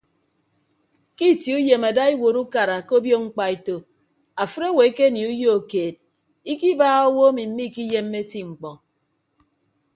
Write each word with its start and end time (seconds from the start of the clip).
Ke 1.15 1.25
itie 1.33 1.53
uyem 1.59 1.83
ada 1.89 2.03
iwuot 2.13 2.35
ukara 2.43 2.77
ke 2.87 2.93
obio 2.99 3.17
mkpaeto 3.25 3.75
afịt 4.43 4.63
owo 4.69 4.81
ekenie 4.89 5.25
uyo 5.33 5.53
keed 5.69 5.95
ikibaaha 6.51 7.01
owo 7.09 7.23
emi 7.29 7.43
miikiyemme 7.55 8.17
eti 8.23 8.39
mkpọ. 8.49 8.71